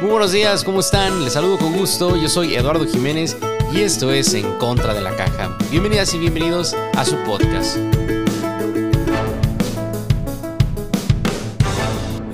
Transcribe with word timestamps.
Muy 0.00 0.10
buenos 0.10 0.32
días, 0.32 0.64
¿cómo 0.64 0.80
están? 0.80 1.24
Les 1.24 1.32
saludo 1.32 1.58
con 1.58 1.72
gusto, 1.72 2.16
yo 2.16 2.28
soy 2.28 2.54
Eduardo 2.54 2.86
Jiménez 2.86 3.36
y 3.72 3.80
esto 3.80 4.12
es 4.12 4.34
En 4.34 4.58
Contra 4.58 4.92
de 4.92 5.00
la 5.00 5.16
Caja. 5.16 5.56
Bienvenidas 5.70 6.12
y 6.14 6.18
bienvenidos 6.18 6.74
a 6.94 7.04
su 7.04 7.16
podcast. 7.24 7.78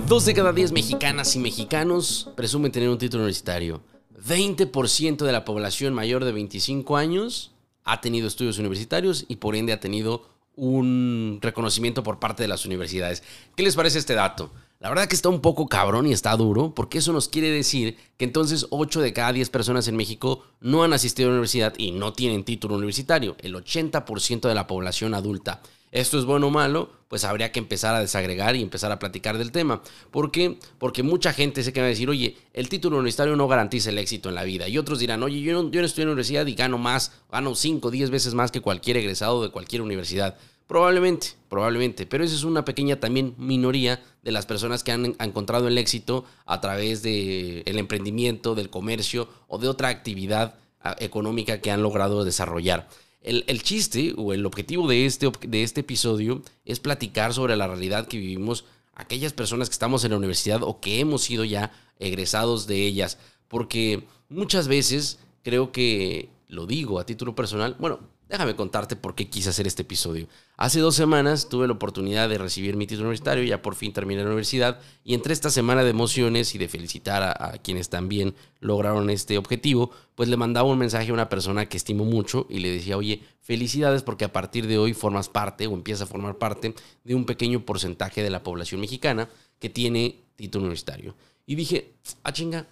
Dos 0.08 0.24
de 0.24 0.34
cada 0.34 0.52
diez 0.52 0.72
mexicanas 0.72 1.36
y 1.36 1.38
mexicanos 1.38 2.30
presumen 2.34 2.72
tener 2.72 2.88
un 2.88 2.98
título 2.98 3.22
universitario. 3.22 3.80
20% 4.26 5.24
de 5.24 5.32
la 5.32 5.44
población 5.44 5.94
mayor 5.94 6.24
de 6.24 6.32
25 6.32 6.96
años 6.96 7.52
ha 7.84 8.00
tenido 8.00 8.26
estudios 8.28 8.58
universitarios 8.58 9.24
y 9.28 9.36
por 9.36 9.54
ende 9.54 9.72
ha 9.72 9.80
tenido 9.80 10.28
un 10.56 11.38
reconocimiento 11.40 12.02
por 12.02 12.18
parte 12.18 12.42
de 12.42 12.48
las 12.48 12.66
universidades. 12.66 13.22
¿Qué 13.56 13.62
les 13.62 13.76
parece 13.76 13.98
este 13.98 14.14
dato? 14.14 14.50
La 14.80 14.88
verdad 14.88 15.08
que 15.08 15.14
está 15.14 15.28
un 15.28 15.42
poco 15.42 15.68
cabrón 15.68 16.06
y 16.06 16.12
está 16.14 16.34
duro, 16.38 16.74
porque 16.74 16.98
eso 16.98 17.12
nos 17.12 17.28
quiere 17.28 17.50
decir 17.50 17.98
que 18.16 18.24
entonces 18.24 18.66
8 18.70 19.02
de 19.02 19.12
cada 19.12 19.34
10 19.34 19.50
personas 19.50 19.86
en 19.88 19.96
México 19.96 20.42
no 20.62 20.82
han 20.82 20.94
asistido 20.94 21.28
a 21.28 21.32
la 21.32 21.34
universidad 21.34 21.74
y 21.76 21.92
no 21.92 22.14
tienen 22.14 22.44
título 22.44 22.76
universitario, 22.76 23.36
el 23.40 23.54
80% 23.54 24.48
de 24.48 24.54
la 24.54 24.66
población 24.66 25.12
adulta. 25.12 25.60
¿Esto 25.92 26.18
es 26.18 26.24
bueno 26.24 26.46
o 26.46 26.50
malo? 26.50 26.92
Pues 27.08 27.24
habría 27.24 27.52
que 27.52 27.58
empezar 27.58 27.94
a 27.94 28.00
desagregar 28.00 28.56
y 28.56 28.62
empezar 28.62 28.90
a 28.90 28.98
platicar 28.98 29.36
del 29.36 29.52
tema. 29.52 29.82
¿Por 30.10 30.30
qué? 30.30 30.58
Porque 30.78 31.02
mucha 31.02 31.34
gente 31.34 31.62
se 31.62 31.74
que 31.74 31.80
va 31.80 31.86
a 31.86 31.90
decir, 31.90 32.08
oye, 32.08 32.38
el 32.54 32.70
título 32.70 32.96
universitario 32.96 33.36
no 33.36 33.48
garantiza 33.48 33.90
el 33.90 33.98
éxito 33.98 34.30
en 34.30 34.34
la 34.34 34.44
vida. 34.44 34.66
Y 34.66 34.78
otros 34.78 34.98
dirán, 34.98 35.22
oye, 35.22 35.42
yo 35.42 35.52
no, 35.52 35.70
yo 35.70 35.80
no 35.80 35.86
estoy 35.86 36.02
en 36.02 36.08
la 36.08 36.12
universidad 36.12 36.46
y 36.46 36.54
gano 36.54 36.78
más, 36.78 37.12
gano 37.30 37.54
5 37.54 37.86
o 37.86 37.90
10 37.90 38.08
veces 38.08 38.32
más 38.32 38.50
que 38.50 38.62
cualquier 38.62 38.96
egresado 38.96 39.42
de 39.42 39.50
cualquier 39.50 39.82
universidad. 39.82 40.38
Probablemente, 40.70 41.30
probablemente, 41.48 42.06
pero 42.06 42.22
esa 42.22 42.36
es 42.36 42.44
una 42.44 42.64
pequeña 42.64 43.00
también 43.00 43.34
minoría 43.38 44.00
de 44.22 44.30
las 44.30 44.46
personas 44.46 44.84
que 44.84 44.92
han 44.92 45.16
encontrado 45.18 45.66
el 45.66 45.76
éxito 45.76 46.24
a 46.46 46.60
través 46.60 47.02
del 47.02 47.64
el 47.66 47.76
emprendimiento, 47.76 48.54
del 48.54 48.70
comercio 48.70 49.28
o 49.48 49.58
de 49.58 49.66
otra 49.66 49.88
actividad 49.88 50.54
ah, 50.80 50.94
económica 51.00 51.60
que 51.60 51.72
han 51.72 51.82
logrado 51.82 52.22
desarrollar. 52.22 52.88
El, 53.20 53.42
el, 53.48 53.64
chiste 53.64 54.14
o 54.16 54.32
el 54.32 54.46
objetivo 54.46 54.86
de 54.86 55.06
este, 55.06 55.32
de 55.42 55.64
este 55.64 55.80
episodio 55.80 56.40
es 56.64 56.78
platicar 56.78 57.34
sobre 57.34 57.56
la 57.56 57.66
realidad 57.66 58.06
que 58.06 58.18
vivimos 58.18 58.64
aquellas 58.94 59.32
personas 59.32 59.68
que 59.68 59.72
estamos 59.72 60.04
en 60.04 60.12
la 60.12 60.18
universidad 60.18 60.62
o 60.62 60.78
que 60.78 61.00
hemos 61.00 61.22
sido 61.22 61.44
ya 61.44 61.72
egresados 61.98 62.68
de 62.68 62.86
ellas, 62.86 63.18
porque 63.48 64.04
muchas 64.28 64.68
veces 64.68 65.18
creo 65.42 65.72
que, 65.72 66.28
lo 66.46 66.66
digo 66.66 67.00
a 67.00 67.06
título 67.06 67.34
personal, 67.34 67.76
bueno, 67.80 67.98
Déjame 68.30 68.54
contarte 68.54 68.94
por 68.94 69.16
qué 69.16 69.28
quise 69.28 69.50
hacer 69.50 69.66
este 69.66 69.82
episodio. 69.82 70.28
Hace 70.56 70.78
dos 70.78 70.94
semanas 70.94 71.48
tuve 71.48 71.66
la 71.66 71.72
oportunidad 71.72 72.28
de 72.28 72.38
recibir 72.38 72.76
mi 72.76 72.86
título 72.86 73.08
universitario, 73.08 73.42
ya 73.42 73.60
por 73.60 73.74
fin 73.74 73.92
terminé 73.92 74.20
la 74.22 74.28
universidad, 74.28 74.78
y 75.02 75.14
entre 75.14 75.32
esta 75.32 75.50
semana 75.50 75.82
de 75.82 75.90
emociones 75.90 76.54
y 76.54 76.58
de 76.58 76.68
felicitar 76.68 77.24
a, 77.24 77.58
quienes 77.58 77.88
también 77.88 78.36
lograron 78.60 79.10
este 79.10 79.36
objetivo, 79.36 79.90
pues 80.14 80.28
le 80.28 80.36
mandaba 80.36 80.68
un 80.68 80.78
mensaje 80.78 81.10
a 81.10 81.12
una 81.12 81.28
persona 81.28 81.66
que 81.66 81.76
estimo 81.76 82.04
mucho 82.04 82.46
y 82.48 82.60
le 82.60 82.70
decía, 82.70 82.96
oye, 82.96 83.20
felicidades 83.40 84.04
porque 84.04 84.26
a 84.26 84.32
partir 84.32 84.68
de 84.68 84.78
hoy 84.78 84.94
formas 84.94 85.28
parte 85.28 85.66
o 85.66 85.74
empiezas 85.74 86.02
a 86.02 86.12
formar 86.12 86.38
parte 86.38 86.76
de 87.02 87.16
un 87.16 87.26
pequeño 87.26 87.66
porcentaje 87.66 88.22
de 88.22 88.30
la 88.30 88.44
población 88.44 88.80
mexicana 88.80 89.28
que 89.58 89.70
tiene 89.70 90.20
título 90.36 90.66
universitario. 90.66 91.16
Y 91.46 91.56
dije, 91.56 91.94
ah 92.22 92.32
chinga, 92.32 92.68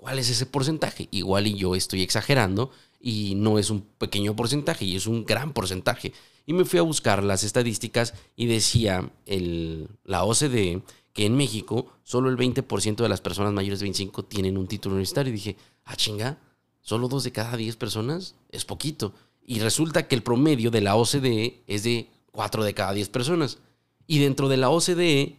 ¿cuál 0.00 0.18
es 0.18 0.30
ese 0.30 0.46
porcentaje? 0.46 1.08
Igual 1.10 1.46
y 1.46 1.54
yo 1.56 1.74
estoy 1.74 2.00
exagerando 2.00 2.70
y 3.02 3.34
no 3.34 3.58
es 3.58 3.68
un 3.68 3.82
pequeño 3.82 4.34
porcentaje, 4.34 4.86
y 4.86 4.96
es 4.96 5.06
un 5.06 5.26
gran 5.26 5.52
porcentaje. 5.52 6.14
Y 6.46 6.54
me 6.54 6.64
fui 6.64 6.78
a 6.78 6.82
buscar 6.82 7.22
las 7.22 7.44
estadísticas 7.44 8.14
y 8.34 8.46
decía 8.46 9.10
el, 9.26 9.88
la 10.04 10.24
OCDE 10.24 10.82
que 11.12 11.26
en 11.26 11.36
México 11.36 11.92
solo 12.02 12.30
el 12.30 12.38
20% 12.38 12.96
de 12.96 13.08
las 13.10 13.20
personas 13.20 13.52
mayores 13.52 13.80
de 13.80 13.84
25 13.84 14.24
tienen 14.24 14.56
un 14.56 14.68
título 14.68 14.94
universitario. 14.94 15.30
Y 15.30 15.36
dije, 15.36 15.56
ah, 15.84 15.96
chinga, 15.96 16.38
solo 16.80 17.06
dos 17.08 17.22
de 17.24 17.32
cada 17.32 17.56
10 17.56 17.76
personas 17.76 18.36
es 18.50 18.64
poquito. 18.64 19.12
Y 19.44 19.60
resulta 19.60 20.08
que 20.08 20.14
el 20.14 20.22
promedio 20.22 20.70
de 20.70 20.80
la 20.80 20.96
OCDE 20.96 21.62
es 21.66 21.82
de 21.82 22.08
4 22.32 22.64
de 22.64 22.72
cada 22.72 22.94
10 22.94 23.10
personas. 23.10 23.58
Y 24.06 24.18
dentro 24.18 24.48
de 24.48 24.56
la 24.56 24.70
OCDE, 24.70 25.36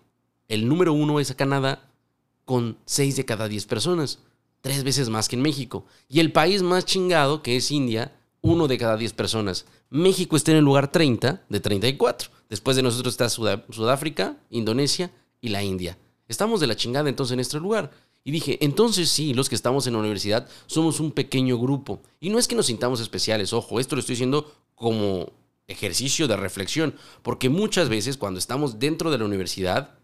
el 0.49 0.67
número 0.67 0.93
uno 0.93 1.19
es 1.19 1.33
Canadá 1.33 1.89
con 2.45 2.77
6 2.85 3.15
de 3.15 3.25
cada 3.25 3.47
10 3.47 3.65
personas 3.65 4.19
tres 4.61 4.83
veces 4.83 5.09
más 5.09 5.27
que 5.27 5.35
en 5.35 5.41
México. 5.41 5.85
Y 6.07 6.19
el 6.19 6.31
país 6.31 6.61
más 6.61 6.85
chingado, 6.85 7.41
que 7.43 7.57
es 7.57 7.71
India, 7.71 8.15
uno 8.41 8.67
de 8.67 8.77
cada 8.77 8.97
diez 8.97 9.13
personas. 9.13 9.65
México 9.89 10.35
está 10.35 10.51
en 10.51 10.57
el 10.57 10.63
lugar 10.63 10.91
30 10.91 11.43
de 11.49 11.59
34. 11.59 12.29
Después 12.49 12.75
de 12.75 12.83
nosotros 12.83 13.13
está 13.13 13.29
Sudáfrica, 13.29 14.37
Indonesia 14.49 15.11
y 15.41 15.49
la 15.49 15.63
India. 15.63 15.97
Estamos 16.27 16.59
de 16.59 16.67
la 16.67 16.75
chingada 16.75 17.09
entonces 17.09 17.33
en 17.33 17.39
este 17.39 17.59
lugar. 17.59 17.91
Y 18.23 18.31
dije, 18.31 18.57
entonces 18.63 19.09
sí, 19.09 19.33
los 19.33 19.49
que 19.49 19.55
estamos 19.55 19.87
en 19.87 19.93
la 19.93 19.99
universidad 19.99 20.47
somos 20.67 20.99
un 20.99 21.11
pequeño 21.11 21.57
grupo. 21.57 22.01
Y 22.19 22.29
no 22.29 22.39
es 22.39 22.47
que 22.47 22.55
nos 22.55 22.67
sintamos 22.67 23.01
especiales, 23.01 23.51
ojo, 23.51 23.79
esto 23.79 23.95
lo 23.95 23.99
estoy 23.99 24.13
diciendo 24.13 24.53
como 24.75 25.31
ejercicio 25.67 26.27
de 26.27 26.37
reflexión, 26.37 26.95
porque 27.23 27.49
muchas 27.49 27.89
veces 27.89 28.17
cuando 28.17 28.39
estamos 28.39 28.79
dentro 28.79 29.09
de 29.09 29.17
la 29.17 29.25
universidad, 29.25 29.97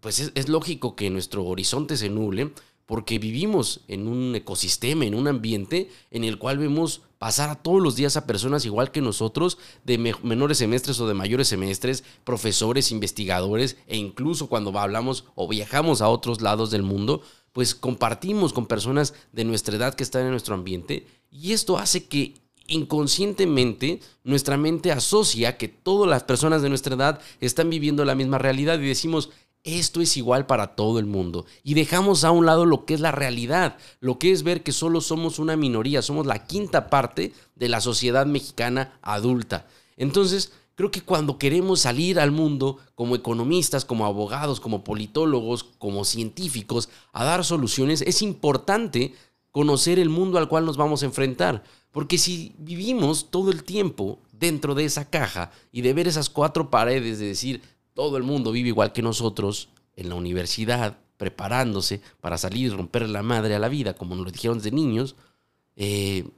pues 0.00 0.18
es, 0.18 0.32
es 0.34 0.48
lógico 0.48 0.96
que 0.96 1.10
nuestro 1.10 1.44
horizonte 1.44 1.96
se 1.96 2.08
nuble, 2.08 2.52
porque 2.86 3.18
vivimos 3.18 3.80
en 3.88 4.08
un 4.08 4.34
ecosistema, 4.34 5.04
en 5.04 5.14
un 5.14 5.28
ambiente 5.28 5.90
en 6.10 6.24
el 6.24 6.38
cual 6.38 6.58
vemos 6.58 7.02
pasar 7.18 7.48
a 7.48 7.54
todos 7.54 7.82
los 7.82 7.96
días 7.96 8.16
a 8.16 8.26
personas 8.26 8.66
igual 8.66 8.90
que 8.90 9.00
nosotros, 9.00 9.56
de 9.84 9.96
menores 10.22 10.58
semestres 10.58 11.00
o 11.00 11.08
de 11.08 11.14
mayores 11.14 11.48
semestres, 11.48 12.04
profesores, 12.24 12.92
investigadores, 12.92 13.78
e 13.86 13.96
incluso 13.96 14.48
cuando 14.48 14.78
hablamos 14.78 15.24
o 15.34 15.48
viajamos 15.48 16.02
a 16.02 16.08
otros 16.08 16.42
lados 16.42 16.70
del 16.70 16.82
mundo, 16.82 17.22
pues 17.52 17.74
compartimos 17.74 18.52
con 18.52 18.66
personas 18.66 19.14
de 19.32 19.44
nuestra 19.44 19.76
edad 19.76 19.94
que 19.94 20.02
están 20.02 20.24
en 20.24 20.32
nuestro 20.32 20.54
ambiente, 20.54 21.06
y 21.30 21.52
esto 21.52 21.78
hace 21.78 22.04
que 22.04 22.34
inconscientemente 22.66 24.00
nuestra 24.22 24.56
mente 24.56 24.90
asocia 24.90 25.56
que 25.56 25.68
todas 25.68 26.08
las 26.08 26.24
personas 26.24 26.62
de 26.62 26.68
nuestra 26.68 26.94
edad 26.94 27.20
están 27.40 27.70
viviendo 27.70 28.04
la 28.04 28.14
misma 28.14 28.38
realidad 28.38 28.78
y 28.78 28.86
decimos, 28.86 29.30
esto 29.64 30.02
es 30.02 30.16
igual 30.18 30.46
para 30.46 30.76
todo 30.76 30.98
el 30.98 31.06
mundo. 31.06 31.46
Y 31.62 31.74
dejamos 31.74 32.22
a 32.22 32.30
un 32.30 32.46
lado 32.46 32.66
lo 32.66 32.84
que 32.84 32.94
es 32.94 33.00
la 33.00 33.12
realidad, 33.12 33.78
lo 34.00 34.18
que 34.18 34.30
es 34.30 34.42
ver 34.42 34.62
que 34.62 34.72
solo 34.72 35.00
somos 35.00 35.38
una 35.38 35.56
minoría, 35.56 36.02
somos 36.02 36.26
la 36.26 36.46
quinta 36.46 36.90
parte 36.90 37.32
de 37.56 37.68
la 37.68 37.80
sociedad 37.80 38.26
mexicana 38.26 38.98
adulta. 39.00 39.66
Entonces, 39.96 40.52
creo 40.74 40.90
que 40.90 41.00
cuando 41.00 41.38
queremos 41.38 41.80
salir 41.80 42.20
al 42.20 42.30
mundo 42.30 42.78
como 42.94 43.16
economistas, 43.16 43.86
como 43.86 44.04
abogados, 44.04 44.60
como 44.60 44.84
politólogos, 44.84 45.64
como 45.64 46.04
científicos, 46.04 46.90
a 47.12 47.24
dar 47.24 47.42
soluciones, 47.42 48.02
es 48.02 48.20
importante 48.20 49.14
conocer 49.50 49.98
el 49.98 50.10
mundo 50.10 50.36
al 50.36 50.48
cual 50.48 50.66
nos 50.66 50.76
vamos 50.76 51.02
a 51.02 51.06
enfrentar. 51.06 51.64
Porque 51.90 52.18
si 52.18 52.54
vivimos 52.58 53.30
todo 53.30 53.50
el 53.50 53.62
tiempo 53.62 54.18
dentro 54.32 54.74
de 54.74 54.84
esa 54.84 55.08
caja 55.08 55.52
y 55.72 55.82
de 55.82 55.92
ver 55.94 56.08
esas 56.08 56.28
cuatro 56.28 56.68
paredes, 56.68 57.20
de 57.20 57.26
decir, 57.26 57.62
todo 57.94 58.16
el 58.16 58.22
mundo 58.24 58.52
vive 58.52 58.68
igual 58.68 58.92
que 58.92 59.02
nosotros 59.02 59.68
en 59.96 60.08
la 60.08 60.16
universidad, 60.16 60.98
preparándose 61.16 62.00
para 62.20 62.36
salir 62.36 62.66
y 62.66 62.70
romper 62.70 63.08
la 63.08 63.22
madre 63.22 63.54
a 63.54 63.60
la 63.60 63.68
vida, 63.68 63.94
como 63.94 64.16
nos 64.16 64.24
lo 64.26 64.30
dijeron 64.32 64.58
desde 64.58 64.72
niños, 64.72 65.14
eh, 65.76 66.28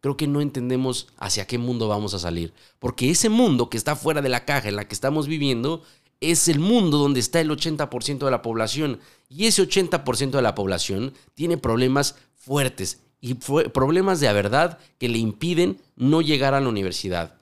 creo 0.00 0.16
que 0.16 0.26
no 0.26 0.40
entendemos 0.40 1.08
hacia 1.18 1.46
qué 1.46 1.58
mundo 1.58 1.88
vamos 1.88 2.14
a 2.14 2.18
salir. 2.18 2.52
Porque 2.78 3.10
ese 3.10 3.28
mundo 3.28 3.68
que 3.68 3.76
está 3.76 3.94
fuera 3.94 4.22
de 4.22 4.30
la 4.30 4.44
caja 4.44 4.68
en 4.68 4.76
la 4.76 4.88
que 4.88 4.94
estamos 4.94 5.26
viviendo 5.26 5.82
es 6.20 6.48
el 6.48 6.60
mundo 6.60 6.98
donde 6.98 7.20
está 7.20 7.40
el 7.40 7.50
80% 7.50 8.24
de 8.24 8.30
la 8.30 8.42
población. 8.42 8.98
Y 9.28 9.46
ese 9.46 9.62
80% 9.62 10.30
de 10.30 10.42
la 10.42 10.54
población 10.54 11.12
tiene 11.34 11.58
problemas 11.58 12.16
fuertes 12.34 13.00
y 13.20 13.34
problemas 13.34 14.18
de 14.18 14.32
verdad 14.32 14.78
que 14.98 15.08
le 15.08 15.18
impiden 15.18 15.80
no 15.94 16.22
llegar 16.22 16.54
a 16.54 16.60
la 16.60 16.68
universidad. 16.68 17.36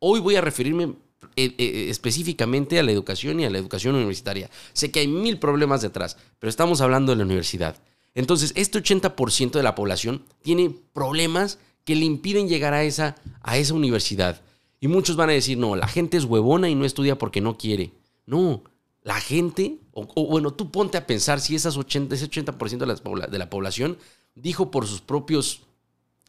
Hoy 0.00 0.18
voy 0.18 0.34
a 0.34 0.40
referirme 0.40 0.94
eh, 1.36 1.54
eh, 1.56 1.86
específicamente 1.88 2.78
a 2.78 2.82
la 2.82 2.92
educación 2.92 3.40
y 3.40 3.44
a 3.44 3.50
la 3.50 3.58
educación 3.58 3.94
universitaria. 3.94 4.50
Sé 4.72 4.90
que 4.90 5.00
hay 5.00 5.08
mil 5.08 5.38
problemas 5.38 5.82
detrás, 5.82 6.16
pero 6.38 6.50
estamos 6.50 6.80
hablando 6.80 7.12
de 7.12 7.16
la 7.16 7.24
universidad. 7.24 7.76
Entonces, 8.14 8.52
este 8.56 8.82
80% 8.82 9.52
de 9.52 9.62
la 9.62 9.74
población 9.74 10.24
tiene 10.42 10.74
problemas 10.92 11.58
que 11.84 11.96
le 11.96 12.04
impiden 12.04 12.48
llegar 12.48 12.74
a 12.74 12.84
esa, 12.84 13.16
a 13.40 13.56
esa 13.56 13.74
universidad. 13.74 14.42
Y 14.80 14.88
muchos 14.88 15.16
van 15.16 15.30
a 15.30 15.34
decir, 15.34 15.58
no, 15.58 15.76
la 15.76 15.88
gente 15.88 16.16
es 16.16 16.24
huevona 16.24 16.68
y 16.68 16.74
no 16.74 16.84
estudia 16.84 17.16
porque 17.16 17.40
no 17.40 17.56
quiere. 17.56 17.92
No, 18.26 18.62
la 19.02 19.20
gente, 19.20 19.78
o, 19.92 20.26
bueno, 20.26 20.52
tú 20.52 20.70
ponte 20.70 20.98
a 20.98 21.06
pensar 21.06 21.40
si 21.40 21.54
esas 21.54 21.76
80, 21.76 22.14
ese 22.14 22.28
80% 22.28 22.78
de 22.78 22.86
la, 22.86 23.26
de 23.26 23.38
la 23.38 23.50
población 23.50 23.98
dijo 24.34 24.70
por 24.70 24.86
sus 24.86 25.00
propios 25.00 25.62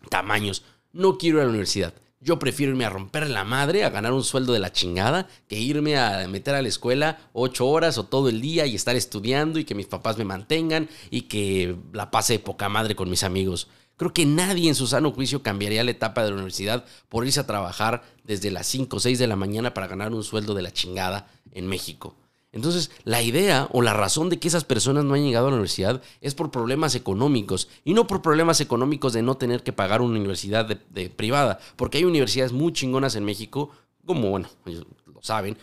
tamaños, 0.10 0.64
no 0.92 1.18
quiero 1.18 1.38
ir 1.38 1.42
a 1.42 1.46
la 1.46 1.50
universidad. 1.50 1.94
Yo 2.24 2.40
prefiero 2.40 2.72
irme 2.72 2.86
a 2.86 2.90
romper 2.90 3.30
la 3.30 3.44
madre, 3.44 3.84
a 3.84 3.90
ganar 3.90 4.14
un 4.14 4.24
sueldo 4.24 4.54
de 4.54 4.60
la 4.60 4.72
chingada, 4.72 5.28
que 5.50 5.60
irme 5.60 5.98
a 5.98 6.26
meter 6.30 6.56
a 6.56 6.62
la 6.62 6.70
escuela 6.70 7.20
ocho 7.34 7.68
horas 7.68 7.98
o 7.98 8.06
todo 8.06 8.30
el 8.30 8.40
día 8.40 8.66
y 8.66 8.76
estar 8.76 8.96
estudiando 8.96 9.60
y 9.60 9.66
que 9.66 9.76
mis 9.76 9.88
papás 9.88 10.18
me 10.18 10.24
mantengan 10.24 10.90
y 11.12 11.24
que 11.24 11.76
la 11.92 12.12
pase 12.12 12.40
poca 12.40 12.70
madre 12.70 12.96
con 12.96 13.10
mis 13.10 13.24
amigos. 13.24 13.68
Creo 13.98 14.14
que 14.14 14.26
nadie 14.26 14.70
en 14.70 14.76
su 14.76 14.88
sano 14.88 15.12
juicio 15.12 15.44
cambiaría 15.44 15.84
la 15.84 15.92
etapa 15.92 16.24
de 16.24 16.30
la 16.30 16.36
universidad 16.36 16.86
por 17.10 17.26
irse 17.26 17.42
a 17.42 17.46
trabajar 17.46 18.04
desde 18.24 18.52
las 18.52 18.68
5 18.68 18.96
o 18.96 19.00
6 19.02 19.20
de 19.20 19.28
la 19.28 19.36
mañana 19.36 19.74
para 19.74 19.88
ganar 19.88 20.14
un 20.14 20.24
sueldo 20.24 20.54
de 20.54 20.62
la 20.62 20.72
chingada 20.72 21.28
en 21.52 21.68
México. 21.68 22.16
Entonces, 22.54 22.92
la 23.04 23.24
idea 23.24 23.68
o 23.72 23.82
la 23.82 23.94
razón 23.94 24.30
de 24.30 24.38
que 24.38 24.48
esas 24.48 24.64
personas 24.64 25.04
no 25.04 25.16
han 25.16 25.24
llegado 25.24 25.48
a 25.48 25.50
la 25.50 25.56
universidad 25.56 26.04
es 26.22 26.36
por 26.36 26.52
problemas 26.52 26.94
económicos 26.94 27.68
y 27.84 27.96
no 27.96 28.06
por 28.06 28.22
problemas 28.22 28.62
económicos 28.62 29.12
de 29.12 29.24
no 29.24 29.36
tener 29.36 29.64
que 29.64 29.74
pagar 29.74 30.02
una 30.02 30.12
universidad 30.20 30.66
de, 30.66 31.10
privada, 31.10 31.60
porque 31.76 31.98
hay 31.98 32.06
universidades 32.06 32.54
muy 32.54 32.72
chingonas 32.72 33.16
en 33.16 33.26
México, 33.26 33.72
como, 34.06 34.30
bueno, 34.30 34.50
ellos 34.68 34.86
lo 35.12 35.24
saben, 35.24 35.58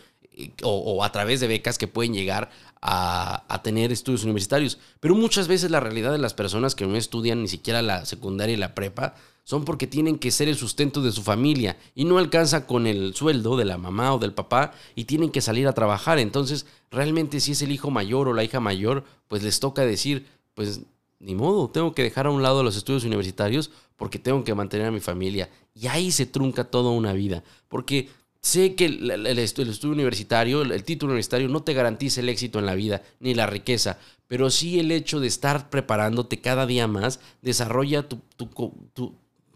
o, 0.63 1.03
a 1.03 1.11
través 1.13 1.39
de 1.39 1.47
becas 1.47 1.77
que 1.77 1.87
pueden 1.87 2.13
llegar 2.13 2.49
a, 2.81 3.61
tener 3.63 3.91
estudios 3.91 4.23
universitarios. 4.23 4.79
Pero 4.99 5.15
muchas 5.15 5.47
veces 5.47 5.71
la 5.71 5.79
realidad 5.79 6.11
de 6.11 6.17
las 6.17 6.33
personas 6.33 6.75
que 6.75 6.87
no 6.87 6.95
estudian 6.95 7.41
ni 7.41 7.47
siquiera 7.47 7.81
la 7.81 8.05
secundaria 8.05 8.53
y 8.53 8.57
la 8.57 8.73
prepa 8.73 9.15
son 9.43 9.65
porque 9.65 9.87
tienen 9.87 10.17
que 10.17 10.31
ser 10.31 10.47
el 10.47 10.55
sustento 10.55 11.01
de 11.01 11.11
su 11.11 11.23
familia 11.23 11.77
y 11.95 12.05
no 12.05 12.17
alcanza 12.17 12.65
con 12.67 12.87
el 12.87 13.13
sueldo 13.13 13.57
de 13.57 13.65
la 13.65 13.77
mamá 13.77 14.13
o 14.13 14.19
del 14.19 14.33
papá 14.33 14.73
y 14.95 15.05
tienen 15.05 15.29
que 15.31 15.41
salir 15.41 15.67
a 15.67 15.73
trabajar. 15.73 16.19
Entonces, 16.19 16.65
realmente 16.89 17.39
si 17.39 17.51
es 17.51 17.61
el 17.61 17.71
hijo 17.71 17.91
mayor 17.91 18.27
o 18.27 18.33
la 18.33 18.43
hija 18.43 18.59
mayor, 18.59 19.03
pues 19.27 19.43
les 19.43 19.59
toca 19.59 19.83
decir, 19.83 20.27
pues 20.53 20.81
ni 21.19 21.35
modo, 21.35 21.69
tengo 21.69 21.93
que 21.93 22.03
dejar 22.03 22.25
a 22.25 22.31
un 22.31 22.41
lado 22.41 22.63
los 22.63 22.75
estudios 22.75 23.03
universitarios 23.03 23.71
porque 23.95 24.19
tengo 24.19 24.43
que 24.43 24.55
mantener 24.55 24.87
a 24.87 24.91
mi 24.91 24.99
familia. 24.99 25.49
Y 25.75 25.87
ahí 25.87 26.11
se 26.11 26.25
trunca 26.25 26.63
toda 26.63 26.91
una 26.91 27.13
vida, 27.13 27.43
porque 27.67 28.09
sé 28.41 28.75
que 28.75 28.85
el, 28.85 29.39
estudio 29.39 29.91
universitario, 29.91 30.61
el 30.61 30.83
título 30.83 31.11
universitario 31.11 31.47
no 31.47 31.63
te 31.63 31.73
garantiza 31.73 32.21
el 32.21 32.29
éxito 32.29 32.59
en 32.59 32.65
la 32.65 32.75
vida 32.75 33.01
ni 33.19 33.33
la 33.33 33.45
riqueza, 33.45 33.97
pero 34.27 34.49
sí 34.49 34.79
el 34.79 34.91
hecho 34.91 35.19
de 35.19 35.27
estar 35.27 35.69
preparándote 35.69 36.41
cada 36.41 36.65
día 36.65 36.87
más 36.87 37.19
desarrolla 37.41 38.07
tu, 38.07 38.19
tu, 38.35 39.15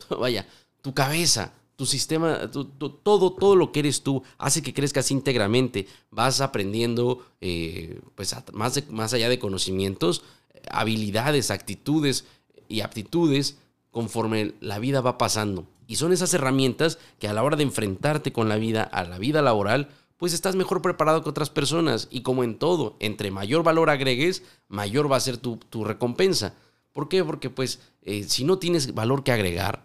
vaya, 0.20 0.48
tu 0.82 0.94
cabeza, 0.94 1.54
tu 1.76 1.86
sistema, 1.86 2.50
todo, 2.52 3.34
todo 3.34 3.56
lo 3.56 3.72
que 3.72 3.80
eres 3.80 4.02
tú 4.02 4.24
hace 4.38 4.62
que 4.62 4.74
crezcas 4.74 5.12
íntegramente. 5.12 5.88
Vas 6.12 6.40
aprendiendo, 6.40 7.26
eh, 7.42 8.00
pues, 8.16 8.36
más, 8.54 8.82
más 8.90 9.14
allá 9.14 9.30
de 9.30 9.40
conocimientos, 9.40 10.24
habilidades, 10.70 11.52
actitudes 11.52 12.26
y 12.68 12.82
aptitudes 12.82 13.58
conforme 13.92 14.54
la 14.62 14.80
vida 14.80 15.02
va 15.02 15.18
pasando. 15.18 15.66
Y 15.88 15.98
son 15.98 16.14
esas 16.14 16.34
herramientas 16.34 17.00
que 17.20 17.28
a 17.28 17.34
la 17.34 17.44
hora 17.44 17.58
de 17.58 17.64
enfrentarte 17.64 18.32
con 18.34 18.50
la 18.50 18.58
vida, 18.58 18.84
a 18.84 19.04
la 19.04 19.18
vida 19.18 19.42
laboral, 19.42 19.90
pues 20.18 20.34
estás 20.34 20.56
mejor 20.56 20.82
preparado 20.82 21.24
que 21.24 21.30
otras 21.30 21.50
personas. 21.50 22.08
Y 22.12 22.22
como 22.22 22.44
en 22.44 22.58
todo, 22.58 22.96
entre 23.00 23.32
mayor 23.32 23.64
valor 23.64 23.90
agregues, 23.90 24.44
mayor 24.68 25.12
va 25.12 25.18
a 25.18 25.22
ser 25.22 25.38
tu, 25.38 25.60
recompensa. 25.84 26.56
¿Por 26.94 27.10
qué? 27.10 27.24
Porque 27.24 27.50
pues 27.50 27.80
eh, 28.04 28.24
si 28.24 28.44
no 28.44 28.58
tienes 28.58 28.94
valor 28.94 29.24
que 29.24 29.32
agregar, 29.32 29.84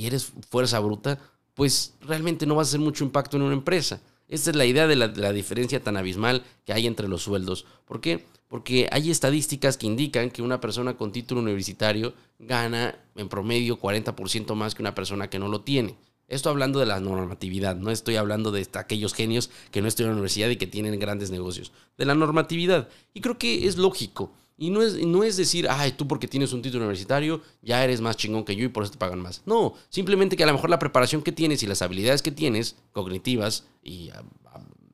y 0.00 0.06
eres 0.06 0.32
fuerza 0.48 0.80
bruta, 0.80 1.18
pues 1.52 1.92
realmente 2.00 2.46
no 2.46 2.54
vas 2.54 2.68
a 2.68 2.70
hacer 2.70 2.80
mucho 2.80 3.04
impacto 3.04 3.36
en 3.36 3.42
una 3.42 3.52
empresa. 3.52 4.00
Esta 4.28 4.48
es 4.48 4.56
la 4.56 4.64
idea 4.64 4.86
de 4.86 4.96
la, 4.96 5.32
diferencia 5.32 5.82
tan 5.82 5.98
abismal 5.98 6.42
que 6.64 6.72
hay 6.72 6.86
entre 6.86 7.06
los 7.06 7.22
sueldos. 7.22 7.66
¿Por 7.84 8.00
qué? 8.00 8.24
Porque 8.50 8.88
hay 8.90 9.12
estadísticas 9.12 9.78
que 9.78 9.86
indican 9.86 10.28
que 10.28 10.42
una 10.42 10.60
persona 10.60 10.96
con 10.96 11.12
título 11.12 11.40
universitario 11.40 12.14
gana 12.40 12.98
en 13.14 13.28
promedio 13.28 13.80
40% 13.80 14.56
más 14.56 14.74
que 14.74 14.82
una 14.82 14.92
persona 14.92 15.30
que 15.30 15.38
no 15.38 15.46
lo 15.46 15.60
tiene. 15.60 15.94
Esto 16.26 16.50
hablando 16.50 16.80
de 16.80 16.86
la 16.86 16.98
normatividad, 16.98 17.76
no 17.76 17.92
estoy 17.92 18.16
hablando 18.16 18.50
de 18.50 18.66
aquellos 18.74 19.14
genios 19.14 19.50
que 19.70 19.80
no 19.80 19.86
estudian 19.86 20.08
en 20.10 20.16
la 20.16 20.22
universidad 20.22 20.48
y 20.48 20.56
que 20.56 20.66
tienen 20.66 20.98
grandes 20.98 21.30
negocios. 21.30 21.70
De 21.96 22.04
la 22.04 22.16
normatividad. 22.16 22.88
Y 23.14 23.20
creo 23.20 23.38
que 23.38 23.68
es 23.68 23.76
lógico. 23.76 24.32
Y 24.58 24.70
no 24.70 24.82
es, 24.82 24.94
no 25.06 25.22
es 25.22 25.36
decir, 25.36 25.68
ay, 25.70 25.92
tú 25.92 26.08
porque 26.08 26.26
tienes 26.26 26.52
un 26.52 26.60
título 26.60 26.82
universitario 26.82 27.42
ya 27.62 27.84
eres 27.84 28.00
más 28.00 28.16
chingón 28.16 28.44
que 28.44 28.56
yo 28.56 28.64
y 28.64 28.68
por 28.68 28.82
eso 28.82 28.92
te 28.92 28.98
pagan 28.98 29.20
más. 29.20 29.42
No, 29.46 29.74
simplemente 29.90 30.36
que 30.36 30.42
a 30.42 30.46
lo 30.46 30.54
mejor 30.54 30.70
la 30.70 30.80
preparación 30.80 31.22
que 31.22 31.30
tienes 31.30 31.62
y 31.62 31.68
las 31.68 31.82
habilidades 31.82 32.20
que 32.20 32.32
tienes, 32.32 32.74
cognitivas 32.90 33.64
y 33.80 34.10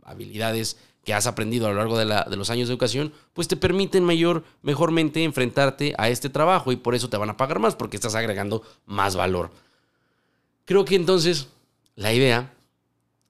habilidades 0.05 0.77
que 1.07 1.15
has 1.15 1.29
aprendido 1.29 1.67
a 1.67 1.71
lo 1.71 1.77
largo 1.77 1.97
de, 1.97 2.05
la, 2.05 2.25
de, 2.25 2.35
los 2.35 2.51
años 2.51 2.67
de 2.67 2.75
educación, 2.75 3.13
pues 3.33 3.47
te 3.47 3.57
permiten 3.57 4.03
mayor, 4.03 4.43
mejormente 4.63 5.23
enfrentarte 5.23 5.95
a 5.99 6.09
este 6.09 6.29
trabajo 6.29 6.73
y 6.73 6.77
por 6.77 6.97
eso 6.97 7.09
te 7.09 7.17
van 7.17 7.31
a 7.31 7.37
pagar 7.37 7.61
más 7.61 7.77
porque 7.77 7.97
estás 7.97 8.17
agregando 8.17 8.63
más 8.87 9.15
valor. 9.15 9.53
Creo 10.65 10.85
que 10.85 10.97
entonces 10.97 11.47
la 11.95 12.13
idea 12.13 12.53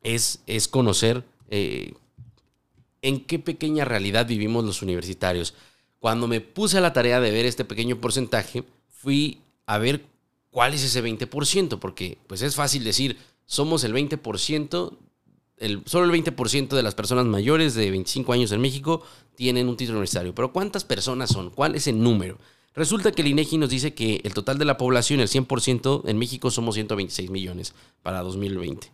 es, 0.02 0.40
es 0.46 0.68
conocer 0.68 1.22
eh, 1.50 1.92
en 3.02 3.20
qué 3.20 3.38
pequeña 3.38 3.84
realidad 3.84 4.26
vivimos 4.26 4.64
los 4.64 4.80
universitarios. 4.80 5.52
Cuando 5.98 6.28
me 6.28 6.40
puse 6.40 6.78
a 6.78 6.80
la 6.80 6.94
tarea 6.94 7.20
de 7.20 7.30
ver 7.30 7.44
este 7.44 7.66
pequeño 7.66 8.00
porcentaje, 8.00 8.64
fui 8.88 9.42
a 9.66 9.76
ver 9.76 10.02
cuál 10.50 10.72
es 10.72 10.82
ese 10.82 11.04
20%, 11.04 11.78
porque 11.78 12.16
pues 12.26 12.40
es 12.40 12.56
fácil 12.56 12.84
decir, 12.84 13.18
somos 13.44 13.84
el 13.84 13.92
20%, 13.92 14.96
solo 15.86 16.12
el 16.12 16.24
20% 16.24 16.68
de 16.68 16.82
las 16.82 16.94
personas 16.94 17.26
mayores 17.26 17.74
de 17.74 17.90
25 17.90 18.32
años 18.32 18.52
en 18.52 18.60
México 18.60 19.02
tienen 19.34 19.68
un 19.68 19.76
título 19.76 19.98
universitario. 19.98 20.34
Pero 20.34 20.52
¿cuántas 20.52 20.84
personas 20.84 21.30
son? 21.30 21.50
¿Cuál 21.50 21.74
es 21.74 21.86
el 21.86 22.02
número? 22.02 22.38
Resulta 22.74 23.12
que 23.12 23.22
el 23.22 23.28
INEGI 23.28 23.58
nos 23.58 23.70
dice 23.70 23.94
que 23.94 24.20
el 24.24 24.34
total 24.34 24.58
de 24.58 24.66
la 24.66 24.76
población, 24.76 25.20
el 25.20 25.28
100%, 25.28 26.02
en 26.06 26.18
México 26.18 26.50
somos 26.50 26.74
126 26.74 27.30
millones 27.30 27.74
para 28.02 28.20
2020. 28.20 28.92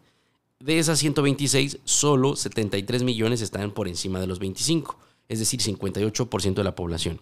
De 0.61 0.79
esas 0.79 1.01
126, 1.01 1.79
solo 1.85 2.37
73 2.37 3.03
millones 3.03 3.41
están 3.41 3.73
por 3.73 3.89
encima 3.89 4.21
de 4.21 4.29
los 4.29 4.39
25 4.39 4.97
es 5.33 5.39
decir, 5.39 5.61
58% 5.61 6.55
de 6.55 6.65
la 6.65 6.75
población. 6.75 7.21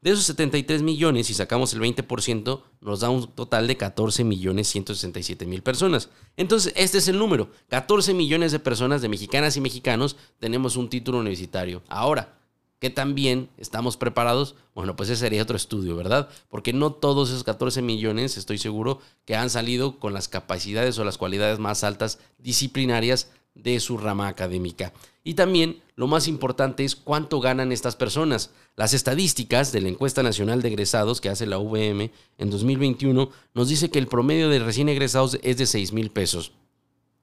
De 0.00 0.10
esos 0.10 0.24
73 0.24 0.80
millones, 0.80 1.26
si 1.26 1.34
sacamos 1.34 1.74
el 1.74 1.80
20%, 1.80 2.62
nos 2.80 3.00
da 3.00 3.10
un 3.10 3.26
total 3.34 3.66
de 3.66 3.76
14 3.76 4.24
millones 4.24 4.68
167 4.68 5.44
mil 5.44 5.62
personas. 5.62 6.08
Entonces, 6.38 6.72
este 6.74 6.96
es 6.96 7.08
el 7.08 7.18
número. 7.18 7.50
14 7.68 8.14
millones 8.14 8.50
de 8.50 8.60
personas, 8.60 9.02
de 9.02 9.10
mexicanas 9.10 9.58
y 9.58 9.60
mexicanos, 9.60 10.16
tenemos 10.38 10.76
un 10.76 10.88
título 10.88 11.18
universitario. 11.18 11.82
Ahora, 11.86 12.38
¿qué 12.78 12.88
también 12.88 13.50
estamos 13.58 13.98
preparados? 13.98 14.54
Bueno, 14.74 14.96
pues 14.96 15.10
ese 15.10 15.20
sería 15.20 15.42
otro 15.42 15.58
estudio, 15.58 15.96
¿verdad? 15.96 16.30
Porque 16.48 16.72
no 16.72 16.94
todos 16.94 17.28
esos 17.28 17.44
14 17.44 17.82
millones, 17.82 18.38
estoy 18.38 18.56
seguro, 18.56 19.00
que 19.26 19.36
han 19.36 19.50
salido 19.50 19.98
con 19.98 20.14
las 20.14 20.28
capacidades 20.28 20.98
o 20.98 21.04
las 21.04 21.18
cualidades 21.18 21.58
más 21.58 21.84
altas 21.84 22.20
disciplinarias 22.38 23.30
de 23.54 23.80
su 23.80 23.98
rama 23.98 24.28
académica. 24.28 24.92
Y 25.22 25.34
también 25.34 25.82
lo 25.96 26.06
más 26.06 26.28
importante 26.28 26.84
es 26.84 26.96
cuánto 26.96 27.40
ganan 27.40 27.72
estas 27.72 27.96
personas. 27.96 28.50
Las 28.76 28.94
estadísticas 28.94 29.70
de 29.72 29.82
la 29.82 29.88
encuesta 29.88 30.22
nacional 30.22 30.62
de 30.62 30.68
egresados 30.68 31.20
que 31.20 31.28
hace 31.28 31.46
la 31.46 31.58
VM 31.58 32.10
en 32.38 32.50
2021 32.50 33.30
nos 33.54 33.68
dice 33.68 33.90
que 33.90 33.98
el 33.98 34.06
promedio 34.06 34.48
de 34.48 34.60
recién 34.60 34.88
egresados 34.88 35.38
es 35.42 35.58
de 35.58 35.66
6 35.66 35.92
mil 35.92 36.10
pesos. 36.10 36.52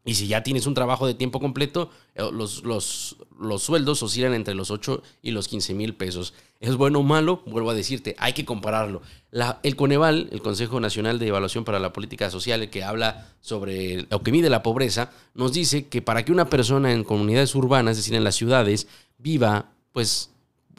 Y 0.07 0.15
si 0.15 0.27
ya 0.27 0.41
tienes 0.41 0.65
un 0.67 0.73
trabajo 0.73 1.05
de 1.05 1.15
tiempo 1.15 1.41
completo, 1.41 1.91
eh, 2.15 2.23
los, 2.31 2.63
los, 2.63 3.17
los 3.37 3.61
sueldos 3.61 4.01
oscilan 4.01 4.33
entre 4.33 4.55
los 4.55 4.71
8 4.71 5.03
y 5.21 5.31
los 5.31 5.49
15 5.49 5.73
mil 5.73 5.95
pesos. 5.95 6.33
¿Es 6.61 6.77
bueno 6.77 6.99
o 6.99 7.03
malo? 7.03 7.43
Vuelvo 7.45 7.71
a 7.71 7.73
decirte, 7.73 8.15
hay 8.17 8.31
que 8.31 8.45
compararlo. 8.45 9.01
La, 9.31 9.59
el 9.63 9.75
Coneval, 9.75 10.29
el 10.31 10.41
Consejo 10.41 10.79
Nacional 10.79 11.19
de 11.19 11.27
Evaluación 11.27 11.65
para 11.65 11.79
la 11.79 11.91
Política 11.91 12.29
Social, 12.29 12.69
que 12.69 12.85
habla 12.85 13.33
sobre 13.41 14.07
lo 14.09 14.23
que 14.23 14.31
mide 14.31 14.49
la 14.49 14.63
pobreza, 14.63 15.11
nos 15.33 15.51
dice 15.51 15.87
que 15.87 16.01
para 16.01 16.23
que 16.23 16.31
una 16.31 16.49
persona 16.49 16.93
en 16.93 17.03
comunidades 17.03 17.53
urbanas, 17.53 17.91
es 17.91 17.97
decir, 17.97 18.15
en 18.15 18.23
las 18.23 18.35
ciudades, 18.35 18.87
viva, 19.17 19.71
pues 19.91 20.29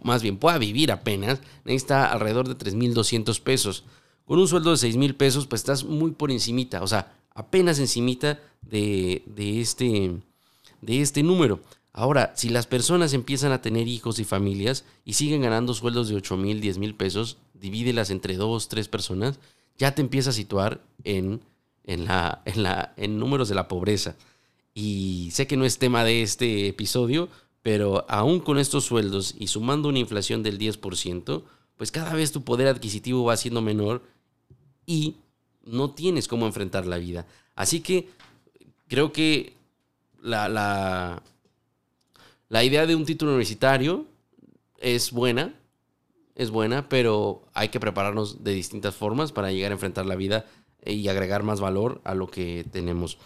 más 0.02 0.22
bien 0.22 0.38
pueda 0.38 0.56
vivir 0.56 0.90
apenas, 0.90 1.40
necesita 1.66 2.10
alrededor 2.10 2.48
de 2.48 2.56
3.200 2.56 3.38
pesos. 3.42 3.84
Con 4.24 4.38
un 4.38 4.48
sueldo 4.48 4.70
de 4.70 4.76
6.000 4.76 5.16
pesos, 5.18 5.46
pues 5.46 5.60
estás 5.60 5.84
muy 5.84 6.12
por 6.12 6.30
encimita. 6.30 6.82
O 6.82 6.86
sea, 6.86 7.12
apenas 7.34 7.78
encimita 7.78 8.40
de, 8.70 9.22
de, 9.26 9.60
este, 9.60 10.12
de 10.80 11.00
este 11.00 11.22
número. 11.22 11.60
Ahora, 11.92 12.32
si 12.36 12.48
las 12.48 12.66
personas 12.66 13.12
empiezan 13.12 13.52
a 13.52 13.62
tener 13.62 13.88
hijos 13.88 14.18
y 14.18 14.24
familias 14.24 14.84
y 15.04 15.14
siguen 15.14 15.42
ganando 15.42 15.74
sueldos 15.74 16.08
de 16.08 16.16
8 16.16 16.36
mil, 16.36 16.60
10 16.60 16.78
mil 16.78 16.94
pesos, 16.94 17.38
divídelas 17.54 18.10
entre 18.10 18.36
dos, 18.36 18.68
tres 18.68 18.88
personas, 18.88 19.40
ya 19.78 19.94
te 19.94 20.02
empieza 20.02 20.30
a 20.30 20.34
situar 20.34 20.80
en, 21.04 21.40
en, 21.84 22.04
la, 22.04 22.42
en, 22.44 22.62
la, 22.62 22.92
en 22.96 23.18
números 23.18 23.48
de 23.48 23.54
la 23.54 23.68
pobreza. 23.68 24.16
Y 24.74 25.30
sé 25.32 25.46
que 25.46 25.56
no 25.56 25.64
es 25.64 25.78
tema 25.78 26.04
de 26.04 26.22
este 26.22 26.68
episodio, 26.68 27.28
pero 27.62 28.04
aún 28.08 28.40
con 28.40 28.58
estos 28.58 28.84
sueldos 28.84 29.34
y 29.38 29.48
sumando 29.48 29.88
una 29.88 29.98
inflación 29.98 30.42
del 30.42 30.58
10%, 30.58 31.42
pues 31.76 31.90
cada 31.90 32.14
vez 32.14 32.32
tu 32.32 32.44
poder 32.44 32.68
adquisitivo 32.68 33.24
va 33.24 33.36
siendo 33.36 33.60
menor 33.60 34.02
y 34.86 35.16
no 35.64 35.90
tienes 35.90 36.28
cómo 36.28 36.46
enfrentar 36.46 36.86
la 36.86 36.98
vida. 36.98 37.26
Así 37.54 37.80
que 37.80 38.08
creo 38.88 39.12
que 39.12 39.54
la, 40.20 40.48
la, 42.48 42.64
idea 42.64 42.86
de 42.86 42.96
un 42.96 43.04
título 43.04 43.32
universitario 43.32 44.06
es 44.78 45.12
buena, 45.12 45.54
es 46.34 46.50
buena, 46.50 46.88
pero 46.88 47.42
hay 47.54 47.68
que 47.68 47.80
prepararnos 47.80 48.42
de 48.42 48.52
distintas 48.52 48.94
formas 48.94 49.32
para 49.32 49.52
llegar 49.52 49.72
a 49.72 49.74
enfrentar 49.74 50.06
la 50.06 50.16
vida 50.16 50.46
y 50.84 51.08
agregar 51.08 51.42
más 51.42 51.60
valor 51.60 52.00
a 52.04 52.14
lo 52.14 52.28
que 52.28 52.64
tenemos. 52.70 53.18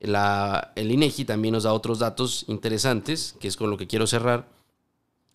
La, 0.00 0.72
el 0.76 0.90
INEGI 0.90 1.24
también 1.24 1.52
nos 1.52 1.64
da 1.64 1.74
otros 1.74 1.98
datos 1.98 2.44
interesantes, 2.48 3.36
que 3.38 3.48
es 3.48 3.56
con 3.56 3.70
lo 3.70 3.76
que 3.76 3.86
quiero 3.86 4.06
cerrar, 4.06 4.48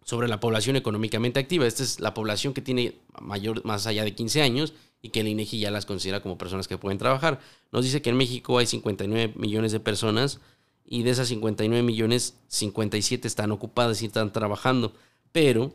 sobre 0.03 0.27
la 0.27 0.39
población 0.39 0.75
económicamente 0.75 1.39
activa. 1.39 1.65
Esta 1.65 1.83
es 1.83 1.99
la 1.99 2.13
población 2.13 2.53
que 2.53 2.61
tiene 2.61 2.95
mayor, 3.21 3.63
más 3.65 3.87
allá 3.87 4.03
de 4.03 4.15
15 4.15 4.41
años 4.41 4.73
y 5.05 5.09
que 5.09 5.19
el 5.19 5.27
INEGI 5.27 5.59
ya 5.59 5.69
las 5.69 5.85
considera 5.85 6.19
como 6.19 6.35
personas 6.35 6.67
que 6.67 6.79
pueden 6.79 6.97
trabajar. 6.97 7.39
Nos 7.71 7.85
dice 7.85 8.01
que 8.01 8.09
en 8.09 8.17
México 8.17 8.57
hay 8.57 8.65
59 8.65 9.33
millones 9.37 9.71
de 9.71 9.79
personas 9.79 10.39
y 10.83 11.03
de 11.03 11.11
esas 11.11 11.27
59 11.27 11.83
millones, 11.83 12.33
57 12.47 13.27
están 13.27 13.51
ocupadas 13.51 14.01
y 14.01 14.07
están 14.07 14.33
trabajando. 14.33 14.93
Pero 15.31 15.73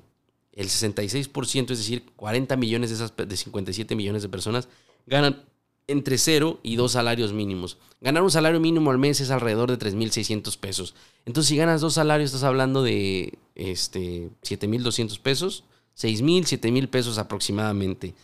el 0.52 0.66
66%, 0.66 1.70
es 1.70 1.78
decir, 1.78 2.04
40 2.16 2.56
millones 2.56 2.90
de 2.90 2.96
esas 2.96 3.14
de 3.16 3.36
57 3.36 3.94
millones 3.94 4.22
de 4.22 4.28
personas, 4.28 4.68
ganan 5.06 5.44
entre 5.86 6.18
0 6.18 6.58
y 6.64 6.74
2 6.74 6.90
salarios 6.90 7.32
mínimos. 7.32 7.78
Ganar 8.00 8.24
un 8.24 8.32
salario 8.32 8.58
mínimo 8.58 8.90
al 8.90 8.98
mes 8.98 9.20
es 9.20 9.30
alrededor 9.30 9.70
de 9.70 9.78
3.600 9.78 10.58
pesos. 10.58 10.96
Entonces, 11.24 11.50
si 11.50 11.56
ganas 11.56 11.80
dos 11.80 11.94
salarios, 11.94 12.30
estás 12.30 12.42
hablando 12.42 12.82
de 12.82 13.38
este, 13.54 14.30
7.200 14.42 15.20
pesos, 15.20 15.62
6.000, 15.96 16.60
7.000 16.60 16.88
pesos 16.88 17.18
aproximadamente. 17.18 18.14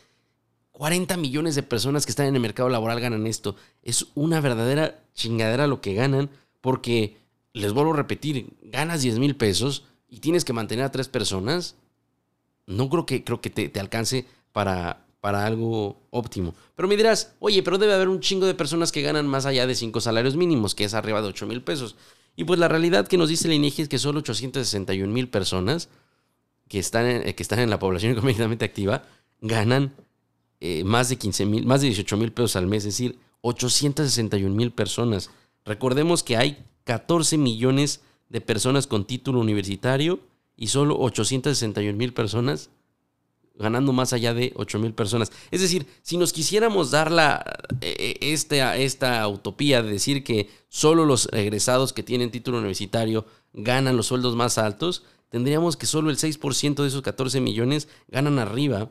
40 0.76 1.16
millones 1.16 1.54
de 1.54 1.62
personas 1.62 2.04
que 2.04 2.10
están 2.10 2.26
en 2.26 2.34
el 2.34 2.42
mercado 2.42 2.68
laboral 2.68 3.00
ganan 3.00 3.26
esto. 3.26 3.56
Es 3.82 4.08
una 4.14 4.42
verdadera 4.42 5.02
chingadera 5.14 5.66
lo 5.66 5.80
que 5.80 5.94
ganan 5.94 6.28
porque, 6.60 7.16
les 7.54 7.72
vuelvo 7.72 7.94
a 7.94 7.96
repetir, 7.96 8.48
ganas 8.60 9.00
10 9.00 9.18
mil 9.18 9.36
pesos 9.36 9.84
y 10.06 10.20
tienes 10.20 10.44
que 10.44 10.52
mantener 10.52 10.84
a 10.84 10.92
tres 10.92 11.08
personas. 11.08 11.76
No 12.66 12.90
creo 12.90 13.06
que, 13.06 13.24
creo 13.24 13.40
que 13.40 13.48
te, 13.48 13.80
alcance 13.80 14.26
para, 14.52 15.06
para 15.22 15.46
algo 15.46 15.98
óptimo. 16.10 16.54
Pero 16.74 16.88
me 16.88 16.96
dirás, 16.98 17.32
oye, 17.38 17.62
pero 17.62 17.78
debe 17.78 17.94
haber 17.94 18.10
un 18.10 18.20
chingo 18.20 18.44
de 18.44 18.52
personas 18.52 18.92
que 18.92 19.00
ganan 19.00 19.26
más 19.26 19.46
allá 19.46 19.66
de 19.66 19.74
cinco 19.74 20.02
salarios 20.02 20.36
mínimos, 20.36 20.74
que 20.74 20.84
es 20.84 20.92
arriba 20.92 21.22
de 21.22 21.28
8 21.28 21.46
mil 21.46 21.62
pesos. 21.62 21.96
Y 22.36 22.44
pues 22.44 22.60
la 22.60 22.68
realidad 22.68 23.08
que 23.08 23.16
nos 23.16 23.30
dice 23.30 23.48
la 23.48 23.54
INEGI 23.54 23.80
es 23.80 23.88
que 23.88 23.98
solo 23.98 24.18
861 24.18 25.10
mil 25.10 25.30
personas 25.30 25.88
que 26.68 26.78
están, 26.78 27.06
en, 27.06 27.32
que 27.32 27.42
están 27.42 27.60
en 27.60 27.70
la 27.70 27.78
población 27.78 28.12
económicamente 28.12 28.66
activa 28.66 29.04
ganan 29.40 29.94
eh, 30.60 30.84
más 30.84 31.08
de 31.08 31.16
15 31.16 31.46
mil, 31.46 31.66
más 31.66 31.80
de 31.80 31.88
18 31.88 32.16
mil 32.16 32.32
pesos 32.32 32.56
al 32.56 32.66
mes, 32.66 32.84
es 32.84 32.94
decir, 32.94 33.18
861 33.42 34.54
mil 34.54 34.72
personas. 34.72 35.30
Recordemos 35.64 36.22
que 36.22 36.36
hay 36.36 36.64
14 36.84 37.38
millones 37.38 38.00
de 38.28 38.40
personas 38.40 38.86
con 38.86 39.06
título 39.06 39.40
universitario 39.40 40.20
y 40.56 40.68
solo 40.68 40.98
861 40.98 41.96
mil 41.96 42.12
personas 42.12 42.70
ganando 43.58 43.92
más 43.92 44.12
allá 44.12 44.34
de 44.34 44.52
8 44.56 44.78
mil 44.78 44.92
personas. 44.92 45.32
Es 45.50 45.60
decir, 45.60 45.86
si 46.02 46.16
nos 46.16 46.32
quisiéramos 46.32 46.90
dar 46.90 47.10
la, 47.10 47.44
eh, 47.80 48.16
esta, 48.20 48.76
esta 48.76 49.26
utopía 49.28 49.82
de 49.82 49.90
decir 49.90 50.24
que 50.24 50.50
solo 50.68 51.04
los 51.04 51.28
egresados 51.32 51.92
que 51.92 52.02
tienen 52.02 52.30
título 52.30 52.58
universitario 52.58 53.26
ganan 53.52 53.96
los 53.96 54.06
sueldos 54.06 54.36
más 54.36 54.58
altos, 54.58 55.04
tendríamos 55.30 55.76
que 55.76 55.86
solo 55.86 56.10
el 56.10 56.18
6% 56.18 56.82
de 56.82 56.88
esos 56.88 57.02
14 57.02 57.40
millones 57.40 57.88
ganan 58.08 58.38
arriba 58.38 58.90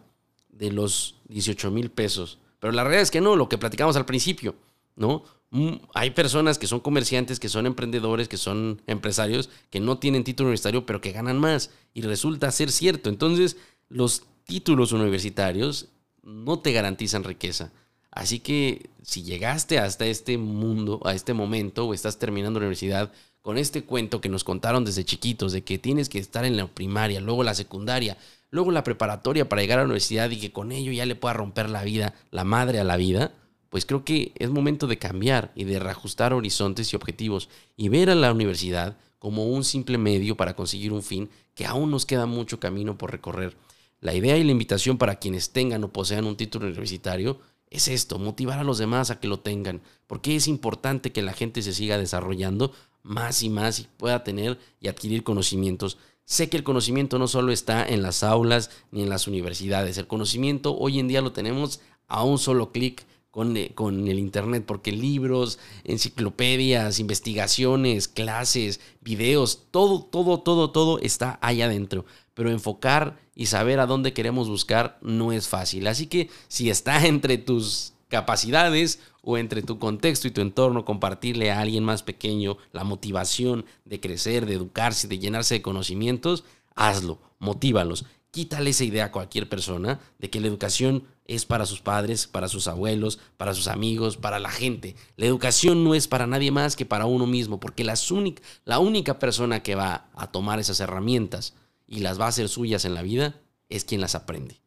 de 0.55 0.71
los 0.71 1.15
18 1.27 1.69
mil 1.71 1.91
pesos. 1.91 2.39
Pero 2.59 2.73
la 2.73 2.83
realidad 2.83 3.03
es 3.03 3.11
que 3.11 3.21
no, 3.21 3.35
lo 3.35 3.49
que 3.49 3.57
platicamos 3.57 3.95
al 3.95 4.05
principio, 4.05 4.55
¿no? 4.95 5.23
Mm, 5.51 5.75
hay 5.93 6.11
personas 6.11 6.57
que 6.57 6.67
son 6.67 6.79
comerciantes, 6.79 7.39
que 7.39 7.49
son 7.49 7.65
emprendedores, 7.65 8.27
que 8.27 8.37
son 8.37 8.81
empresarios, 8.87 9.49
que 9.69 9.79
no 9.79 9.99
tienen 9.99 10.23
título 10.23 10.47
universitario, 10.47 10.85
pero 10.85 11.01
que 11.01 11.11
ganan 11.11 11.39
más. 11.39 11.71
Y 11.93 12.01
resulta 12.01 12.51
ser 12.51 12.71
cierto. 12.71 13.09
Entonces, 13.09 13.57
los 13.89 14.23
títulos 14.45 14.91
universitarios 14.91 15.89
no 16.23 16.59
te 16.59 16.71
garantizan 16.71 17.23
riqueza. 17.23 17.71
Así 18.11 18.39
que 18.39 18.89
si 19.03 19.23
llegaste 19.23 19.77
hasta 19.77 20.05
este 20.05 20.37
mundo, 20.37 21.01
a 21.05 21.13
este 21.13 21.33
momento, 21.33 21.85
o 21.85 21.93
estás 21.93 22.17
terminando 22.17 22.59
la 22.59 22.65
universidad 22.65 23.11
con 23.45 23.59
este 23.59 23.83
cuento 23.83 24.21
que 24.21 24.27
nos 24.27 24.43
contaron 24.43 24.85
desde 24.85 25.05
chiquitos, 25.05 25.51
de 25.51 25.63
que 25.63 25.77
tienes 25.77 26.09
que 26.09 26.17
estar 26.17 26.45
en 26.45 26.57
la 26.57 26.65
primaria, 26.65 27.21
luego 27.21 27.43
la 27.43 27.53
secundaria, 27.53 28.17
luego 28.49 28.71
la 28.71 28.83
preparatoria 28.83 29.47
para 29.47 29.61
llegar 29.61 29.77
a 29.77 29.81
la 29.83 29.85
universidad 29.85 30.31
y 30.31 30.39
que 30.39 30.51
con 30.51 30.71
ello 30.71 30.91
ya 30.91 31.05
le 31.05 31.13
pueda 31.13 31.35
romper 31.35 31.69
la 31.69 31.83
vida, 31.83 32.15
la 32.31 32.43
madre 32.43 32.79
a 32.79 32.83
la 32.83 32.97
vida, 32.97 33.33
pues 33.69 33.85
creo 33.85 34.03
que 34.03 34.31
es 34.39 34.49
momento 34.49 34.87
de 34.87 34.97
cambiar 34.97 35.51
y 35.53 35.65
de 35.65 35.77
reajustar 35.77 36.33
horizontes 36.33 36.91
y 36.91 36.95
objetivos 36.95 37.47
y 37.77 37.89
ver 37.89 38.09
a 38.09 38.15
la 38.15 38.31
universidad 38.31 38.97
como 39.19 39.45
un 39.45 39.63
simple 39.63 39.99
medio 39.99 40.35
para 40.35 40.55
conseguir 40.55 40.91
un 40.91 41.03
fin 41.03 41.29
que 41.53 41.67
aún 41.67 41.91
nos 41.91 42.07
queda 42.07 42.25
mucho 42.25 42.59
camino 42.59 42.97
por 42.97 43.11
recorrer. 43.11 43.55
La 44.01 44.15
idea 44.15 44.37
y 44.37 44.43
la 44.43 44.53
invitación 44.53 44.97
para 44.97 45.19
quienes 45.19 45.51
tengan 45.51 45.83
o 45.83 45.89
posean 45.89 46.25
un 46.25 46.35
título 46.35 46.65
universitario 46.65 47.37
es 47.69 47.89
esto, 47.89 48.17
motivar 48.17 48.57
a 48.57 48.63
los 48.63 48.79
demás 48.79 49.11
a 49.11 49.19
que 49.19 49.27
lo 49.27 49.39
tengan, 49.39 49.81
porque 50.07 50.35
es 50.35 50.47
importante 50.47 51.11
que 51.11 51.21
la 51.21 51.33
gente 51.33 51.61
se 51.61 51.73
siga 51.73 51.99
desarrollando 51.99 52.73
más 53.05 53.41
y 53.43 53.49
más 53.49 53.79
y 53.79 53.87
pueda 53.97 54.23
tener 54.23 54.59
y 54.81 54.89
adquirir 54.89 55.23
conocimientos 55.23 55.97
Sé 56.25 56.49
que 56.49 56.57
el 56.57 56.63
conocimiento 56.63 57.19
no 57.19 57.27
solo 57.27 57.51
está 57.51 57.85
en 57.85 58.01
las 58.01 58.23
aulas 58.23 58.71
ni 58.89 59.03
en 59.03 59.09
las 59.09 59.27
universidades. 59.27 59.99
El 59.99 60.07
conocimiento 60.07 60.75
hoy 60.75 60.99
en 60.99 61.07
día 61.07 61.21
lo 61.21 61.33
tenemos 61.33 61.81
a 62.07 62.23
un 62.23 62.39
solo 62.39 62.71
clic 62.71 63.05
con, 63.29 63.55
eh, 63.55 63.71
con, 63.75 64.07
el 64.07 64.17
Internet, 64.17 64.63
porque 64.65 64.91
libros, 64.91 65.59
enciclopedias, 65.83 66.99
investigaciones, 66.99 68.07
clases, 68.07 68.79
videos, 69.01 69.67
todo, 69.69 70.03
todo, 70.03 70.39
todo, 70.39 70.71
todo 70.71 70.97
está 70.99 71.37
ahí 71.43 71.61
adentro. 71.61 72.05
Pero 72.33 72.49
enfocar 72.49 73.19
y 73.35 73.45
saber 73.45 73.79
a 73.79 73.85
dónde 73.85 74.13
queremos 74.13 74.49
buscar 74.49 74.97
no 75.03 75.31
es 75.31 75.47
fácil. 75.47 75.85
Así 75.85 76.07
que 76.07 76.29
si 76.47 76.71
está 76.71 77.05
entre 77.05 77.37
tus 77.37 77.93
capacidades 78.07 78.99
o 79.25 79.37
entre 79.37 79.63
tu 79.63 79.79
contexto 79.79 80.27
y 80.27 80.31
tu 80.31 80.39
entorno, 80.41 80.85
compartirle 80.85 81.51
a 81.51 81.59
alguien 81.59 81.83
más 81.83 82.03
pequeño 82.03 82.57
la 82.71 82.83
motivación 82.83 83.65
de 83.83 83.99
crecer, 83.99 84.45
de 84.45 84.53
educarse, 84.53 85.07
de 85.07 85.17
llenarse 85.17 85.55
de 85.55 85.61
conocimientos, 85.63 86.43
hazlo, 86.75 87.19
motívalos. 87.39 88.05
Quítale 88.29 88.69
esa 88.69 88.83
idea 88.83 89.05
a 89.05 89.11
cualquier 89.11 89.49
persona 89.49 89.99
de 90.19 90.29
que 90.29 90.39
la 90.39 90.47
educación 90.47 91.05
es 91.25 91.45
para 91.45 91.65
sus 91.65 91.81
padres, 91.81 92.27
para 92.27 92.47
sus 92.47 92.67
abuelos, 92.67 93.17
para 93.37 93.55
sus 93.55 93.67
amigos, 93.67 94.15
para 94.15 94.39
la 94.39 94.51
gente. 94.51 94.95
La 95.17 95.25
educación 95.25 95.83
no 95.83 95.95
es 95.95 96.07
para 96.07 96.27
nadie 96.27 96.51
más 96.51 96.75
que 96.75 96.85
para 96.85 97.07
uno 97.07 97.25
mismo, 97.25 97.59
porque 97.59 97.83
la 97.83 98.79
única 98.79 99.17
persona 99.17 99.63
que 99.63 99.73
va 99.73 100.07
a 100.13 100.31
tomar 100.31 100.59
esas 100.59 100.79
herramientas 100.79 101.55
y 101.87 102.01
las 102.01 102.19
va 102.19 102.25
a 102.25 102.29
hacer 102.29 102.47
suyas 102.47 102.85
en 102.85 102.93
la 102.93 103.01
vida 103.01 103.41
es 103.69 103.85
quien 103.85 104.01
las 104.01 104.13
aprende. 104.13 104.61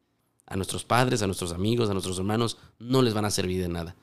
A 0.45 0.57
nuestros 0.57 0.83
padres, 0.83 1.21
a 1.21 1.27
nuestros 1.27 1.53
amigos, 1.53 1.89
a 1.89 1.93
nuestros 1.93 2.17
hermanos 2.17 2.57
no 2.79 3.01
les 3.01 3.13
van 3.13 3.25
a 3.25 3.31
servir 3.31 3.61
de 3.61 3.69
nada. 3.69 3.95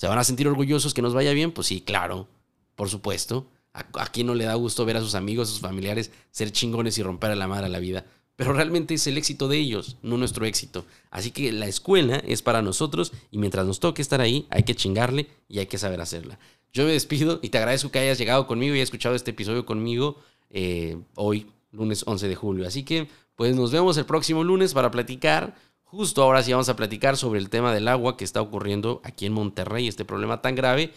¿Se 0.00 0.08
van 0.08 0.18
a 0.18 0.24
sentir 0.24 0.48
orgullosos 0.48 0.94
que 0.94 1.02
nos 1.02 1.12
vaya 1.12 1.34
bien? 1.34 1.52
Pues 1.52 1.66
sí, 1.66 1.82
claro, 1.82 2.26
por 2.74 2.88
supuesto. 2.88 3.46
¿A, 3.74 4.06
quién 4.06 4.26
no 4.28 4.34
le 4.34 4.44
da 4.44 4.54
gusto 4.54 4.86
ver 4.86 4.96
a 4.96 5.02
sus 5.02 5.14
amigos, 5.14 5.48
a 5.48 5.52
sus 5.52 5.60
familiares 5.60 6.10
ser 6.30 6.50
chingones 6.52 6.96
y 6.96 7.02
romper 7.02 7.32
a 7.32 7.36
la 7.36 7.46
madre 7.46 7.66
a 7.66 7.68
la 7.68 7.80
vida? 7.80 8.06
Pero 8.34 8.54
realmente 8.54 8.94
es 8.94 9.06
el 9.06 9.18
éxito 9.18 9.46
de 9.46 9.58
ellos, 9.58 9.98
no 10.00 10.16
nuestro 10.16 10.46
éxito. 10.46 10.86
Así 11.10 11.32
que 11.32 11.52
la 11.52 11.66
escuela 11.66 12.16
es 12.16 12.40
para 12.40 12.62
nosotros 12.62 13.12
y 13.30 13.36
mientras 13.36 13.66
nos 13.66 13.78
toque 13.78 14.00
estar 14.00 14.22
ahí, 14.22 14.46
hay 14.48 14.62
que 14.62 14.74
chingarle 14.74 15.28
y 15.48 15.58
hay 15.58 15.66
que 15.66 15.76
saber 15.76 16.00
hacerla. 16.00 16.38
Yo 16.72 16.86
me 16.86 16.92
despido 16.92 17.38
y 17.42 17.50
te 17.50 17.58
agradezco 17.58 17.90
que 17.90 17.98
hayas 17.98 18.16
llegado 18.16 18.46
conmigo 18.46 18.74
y 18.74 18.80
escuchado 18.80 19.14
este 19.14 19.32
episodio 19.32 19.66
conmigo 19.66 20.16
eh, 20.48 20.96
hoy, 21.14 21.46
lunes 21.72 22.04
11 22.06 22.26
de 22.26 22.36
julio. 22.36 22.66
Así 22.66 22.84
que, 22.84 23.06
pues 23.36 23.54
nos 23.54 23.70
vemos 23.70 23.98
el 23.98 24.06
próximo 24.06 24.44
lunes 24.44 24.72
para 24.72 24.90
platicar 24.90 25.54
Justo 25.90 26.22
ahora 26.22 26.42
sí 26.44 26.52
vamos 26.52 26.68
a 26.68 26.76
platicar 26.76 27.16
sobre 27.16 27.40
el 27.40 27.50
tema 27.50 27.74
del 27.74 27.88
agua 27.88 28.16
que 28.16 28.24
está 28.24 28.40
ocurriendo 28.40 29.00
aquí 29.02 29.26
en 29.26 29.32
Monterrey, 29.32 29.88
este 29.88 30.04
problema 30.04 30.40
tan 30.40 30.54
grave, 30.54 30.92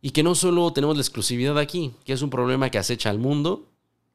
y 0.00 0.10
que 0.10 0.22
no 0.22 0.36
solo 0.36 0.72
tenemos 0.72 0.96
la 0.96 1.02
exclusividad 1.02 1.58
aquí, 1.58 1.92
que 2.04 2.12
es 2.12 2.22
un 2.22 2.30
problema 2.30 2.70
que 2.70 2.78
acecha 2.78 3.10
al 3.10 3.18
mundo 3.18 3.66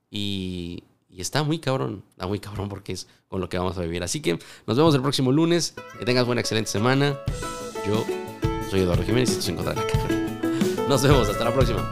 y, 0.09 0.83
está 1.09 1.43
muy 1.43 1.59
cabrón, 1.59 2.03
está 2.11 2.27
muy 2.27 2.39
cabrón 2.39 2.69
porque 2.69 2.93
es 2.93 3.07
con 3.27 3.41
lo 3.41 3.49
que 3.49 3.57
vamos 3.57 3.77
a 3.77 3.81
vivir. 3.81 4.03
Así 4.03 4.21
que 4.21 4.39
nos 4.65 4.77
vemos 4.77 4.95
el 4.95 5.01
próximo 5.01 5.33
lunes, 5.33 5.75
que 5.99 6.05
tengas 6.05 6.25
buena, 6.25 6.39
excelente 6.39 6.71
semana. 6.71 7.19
Yo 7.85 8.05
soy 8.69 8.81
Eduardo 8.81 9.03
Jiménez 9.03 9.29
y 9.29 9.31
esto 9.33 9.43
es 9.43 9.49
Encontrar 9.49 9.75
la 9.75 9.85
Caja. 9.85 10.07
Nos 10.87 11.03
vemos, 11.03 11.27
hasta 11.27 11.43
la 11.43 11.53
próxima. 11.53 11.91